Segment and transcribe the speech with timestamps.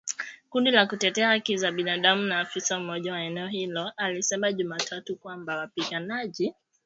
[0.49, 5.57] Kundi la kutetea haki za binadamu na afisa mmoja wa eneo hilo alisema Jumatatu kwamba
[5.57, 6.53] wapiganaji